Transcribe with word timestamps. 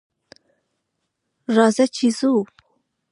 راځه 1.55 1.85
چې 1.95 2.07
ځو 2.17 2.31